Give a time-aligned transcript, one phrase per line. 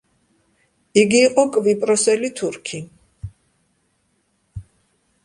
[1.01, 2.79] იგი იყო კვიპროსელი თურქი.